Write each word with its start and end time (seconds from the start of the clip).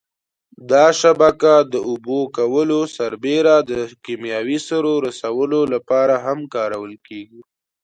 دا 0.71 0.85
شبکه 1.01 1.53
د 1.73 1.73
اوبه 1.89 2.19
کولو 2.37 2.79
سربېره 2.97 3.55
د 3.69 3.71
کېمیاوي 4.05 4.59
سرو 4.67 4.93
رسولو 5.07 5.61
لپاره 5.73 6.15
هم 6.25 6.39
کارول 6.55 6.93
کېږي. 7.07 7.41